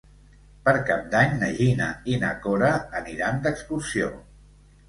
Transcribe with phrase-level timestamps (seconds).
[0.67, 4.13] Per Cap d'Any na Gina i na Cora aniran d'excursió.